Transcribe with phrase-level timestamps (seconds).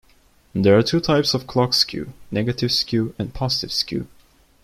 [0.55, 4.07] There are two types of clock skew: negative skew and positive skew.